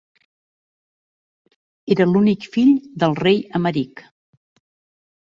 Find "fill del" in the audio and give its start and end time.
2.57-3.17